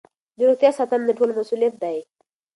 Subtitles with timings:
[0.37, 1.97] د روغتیا ساتنه د ټولو مسؤلیت دی.